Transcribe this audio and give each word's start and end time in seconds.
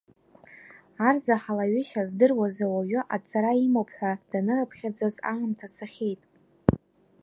Арзаҳал 1.07 1.59
аҩышьа 1.65 2.03
здыруаз 2.09 2.57
ауаҩы 2.65 3.01
аҵара 3.15 3.51
имоуп 3.65 3.89
ҳәа 3.95 4.11
данырыԥхьаӡоз 4.29 5.15
аамҭа 5.31 5.67
цахьеит. 5.75 6.21